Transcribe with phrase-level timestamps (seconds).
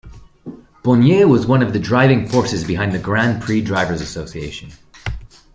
[0.81, 4.71] Bonnier was one of the driving forces behind the Grand Prix Drivers' Association.